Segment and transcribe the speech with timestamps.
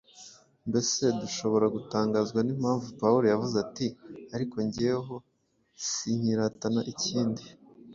[0.69, 3.87] Mbese dushobora gutangazwa n’impamvu Pawulo yavuze ati:
[4.35, 5.15] “Ariko jyeweho
[5.89, 7.43] sinkiratana ikindi,